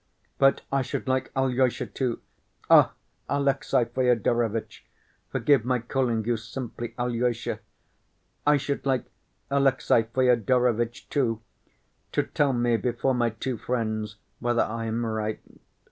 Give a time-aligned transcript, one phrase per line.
[0.39, 2.21] "But I should like Alyosha, too
[2.71, 2.93] (Ah!
[3.29, 4.83] Alexey Fyodorovitch,
[5.29, 7.59] forgive my calling you simply Alyosha),
[8.43, 9.05] I should like
[9.51, 11.41] Alexey Fyodorovitch, too,
[12.13, 15.39] to tell me before my two friends whether I am right.